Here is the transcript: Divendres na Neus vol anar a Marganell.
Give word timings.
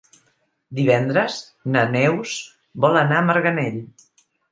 Divendres 0.77 1.35
na 1.75 1.83
Neus 1.95 2.33
vol 2.87 2.97
anar 3.03 3.21
a 3.21 3.27
Marganell. 3.29 3.79